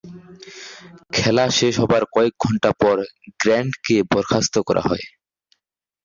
[1.15, 2.97] খেলা শেষ হবার কয়েক ঘন্টা পর
[3.41, 5.05] গ্র্যান্টকে বরখাস্ত করা হয়।